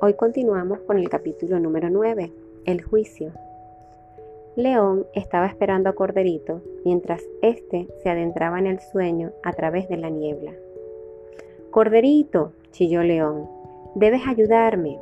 [0.00, 2.32] Hoy continuamos con el capítulo número 9,
[2.66, 3.32] el juicio.
[4.54, 9.96] León estaba esperando a Corderito mientras éste se adentraba en el sueño a través de
[9.96, 10.52] la niebla.
[11.72, 13.48] Corderito, chilló León,
[13.96, 15.00] debes ayudarme.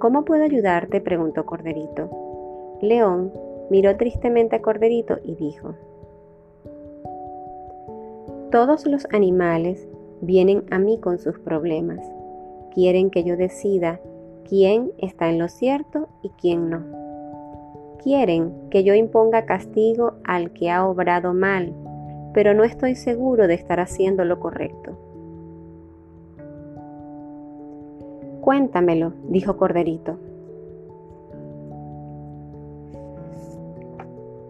[0.00, 1.00] ¿Cómo puedo ayudarte?
[1.00, 2.10] preguntó Corderito.
[2.82, 3.32] León
[3.70, 5.76] miró tristemente a Corderito y dijo,
[8.50, 9.86] Todos los animales
[10.20, 12.04] vienen a mí con sus problemas.
[12.74, 14.00] Quieren que yo decida
[14.48, 16.82] quién está en lo cierto y quién no.
[18.02, 21.72] Quieren que yo imponga castigo al que ha obrado mal,
[22.34, 24.98] pero no estoy seguro de estar haciendo lo correcto.
[28.40, 30.18] Cuéntamelo, dijo Corderito.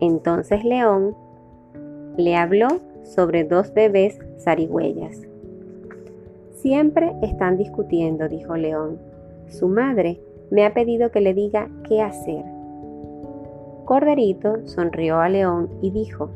[0.00, 1.14] Entonces León
[2.16, 5.33] le habló sobre dos bebés zarigüeyas.
[6.64, 8.98] Siempre están discutiendo, dijo León.
[9.48, 10.18] Su madre
[10.50, 12.42] me ha pedido que le diga qué hacer.
[13.84, 16.30] Corderito sonrió a León y dijo,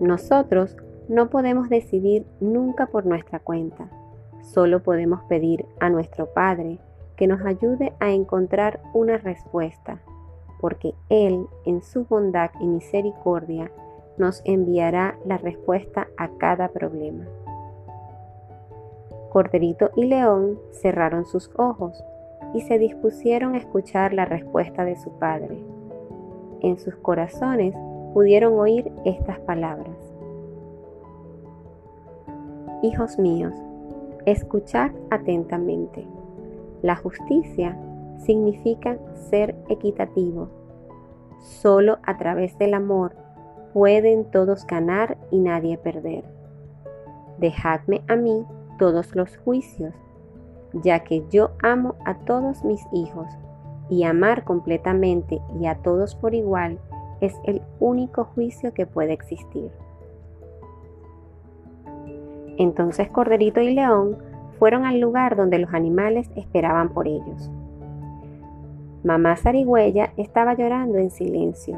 [0.00, 0.76] Nosotros
[1.08, 3.88] no podemos decidir nunca por nuestra cuenta.
[4.42, 6.80] Solo podemos pedir a nuestro Padre
[7.14, 10.00] que nos ayude a encontrar una respuesta,
[10.60, 13.70] porque Él, en su bondad y misericordia,
[14.18, 17.26] nos enviará la respuesta a cada problema.
[19.36, 22.02] Corderito y León cerraron sus ojos
[22.54, 25.62] y se dispusieron a escuchar la respuesta de su padre.
[26.62, 27.74] En sus corazones
[28.14, 29.94] pudieron oír estas palabras.
[32.82, 33.52] Hijos míos,
[34.24, 36.06] escuchad atentamente.
[36.80, 37.76] La justicia
[38.16, 38.96] significa
[39.28, 40.48] ser equitativo.
[41.40, 43.14] Solo a través del amor
[43.74, 46.24] pueden todos ganar y nadie perder.
[47.36, 49.94] Dejadme a mí todos los juicios,
[50.72, 53.28] ya que yo amo a todos mis hijos
[53.88, 56.78] y amar completamente y a todos por igual
[57.20, 59.70] es el único juicio que puede existir.
[62.58, 64.18] Entonces Corderito y León
[64.58, 67.50] fueron al lugar donde los animales esperaban por ellos.
[69.04, 71.76] Mamá zarigüeya estaba llorando en silencio.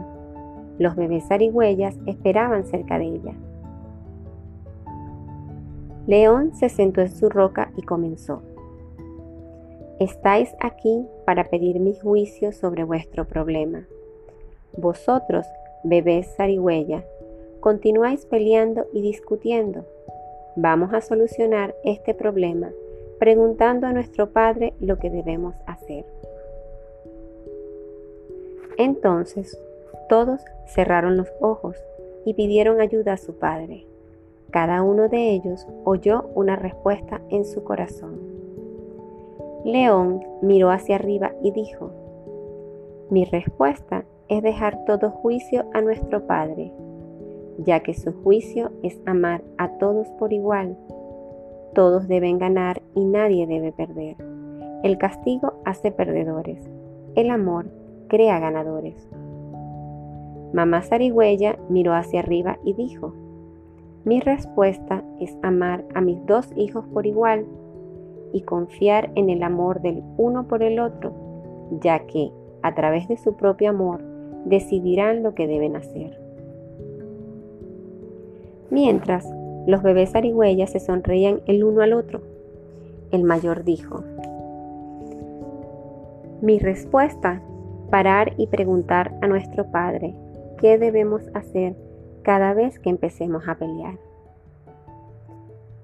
[0.79, 3.35] Los bebés zarigüeyas esperaban cerca de ella.
[6.09, 8.41] León se sentó en su roca y comenzó.
[10.01, 13.87] Estáis aquí para pedir mi juicio sobre vuestro problema.
[14.75, 15.45] Vosotros,
[15.85, 17.05] bebés zarigüeya,
[17.61, 19.85] continuáis peleando y discutiendo.
[20.57, 22.71] Vamos a solucionar este problema
[23.19, 26.07] preguntando a nuestro Padre lo que debemos hacer.
[28.79, 29.61] Entonces
[30.09, 31.77] todos cerraron los ojos
[32.25, 33.88] y pidieron ayuda a su Padre.
[34.51, 38.19] Cada uno de ellos oyó una respuesta en su corazón.
[39.65, 41.91] León miró hacia arriba y dijo,
[43.11, 46.73] Mi respuesta es dejar todo juicio a nuestro Padre,
[47.59, 50.79] ya que su juicio es amar a todos por igual.
[51.75, 54.17] Todos deben ganar y nadie debe perder.
[54.83, 56.71] El castigo hace perdedores.
[57.17, 57.67] El amor
[58.09, 59.09] crea ganadores.
[60.55, 63.13] Mamá Zarigüeya miró hacia arriba y dijo,
[64.09, 67.45] mi respuesta es amar a mis dos hijos por igual
[68.33, 71.13] y confiar en el amor del uno por el otro,
[71.83, 72.31] ya que,
[72.63, 74.01] a través de su propio amor,
[74.47, 76.19] decidirán lo que deben hacer.
[78.71, 79.29] Mientras,
[79.67, 82.23] los bebés arigüeyas se sonreían el uno al otro.
[83.11, 84.05] El mayor dijo,
[86.41, 87.43] Mi respuesta,
[87.91, 90.15] parar y preguntar a nuestro Padre
[90.57, 91.77] qué debemos hacer
[92.29, 93.95] cada vez que empecemos a pelear.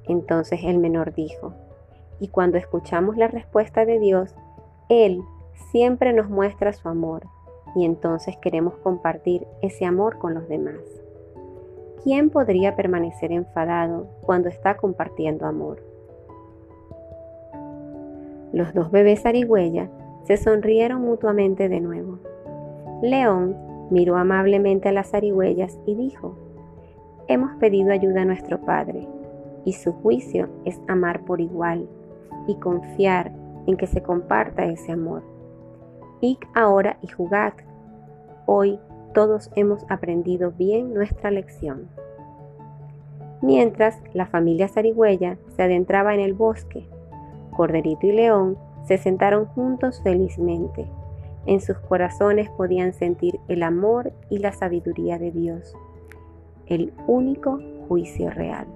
[0.07, 1.55] Entonces el menor dijo,
[2.21, 4.35] y cuando escuchamos la respuesta de Dios,
[4.91, 5.23] Él
[5.73, 7.23] siempre nos muestra su amor
[7.75, 10.83] y entonces queremos compartir ese amor con los demás.
[12.03, 15.83] ¿Quién podría permanecer enfadado cuando está compartiendo amor?
[18.53, 19.89] Los dos bebés arigüeya
[20.25, 22.19] se sonrieron mutuamente de nuevo.
[23.01, 23.57] León
[23.91, 26.44] miró amablemente a las zarigüeyas y dijo,
[27.29, 29.09] Hemos pedido ayuda a nuestro Padre,
[29.65, 31.89] y su juicio es amar por igual
[32.47, 33.33] y confiar
[33.67, 35.23] en que se comparta ese amor.
[36.21, 37.55] Id ahora y jugad.
[38.47, 38.79] Hoy
[39.15, 41.89] todos hemos aprendido bien nuestra lección.
[43.41, 46.87] Mientras la familia zarigüeya se adentraba en el bosque,
[47.57, 50.87] Corderito y León se sentaron juntos felizmente
[51.47, 55.75] en sus corazones podían sentir el amor y la sabiduría de Dios,
[56.67, 58.67] el único juicio real.